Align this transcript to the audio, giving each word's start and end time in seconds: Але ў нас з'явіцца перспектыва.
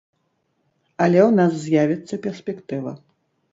Але 1.05 1.19
ў 1.29 1.37
нас 1.41 1.53
з'явіцца 1.65 2.21
перспектыва. 2.27 2.91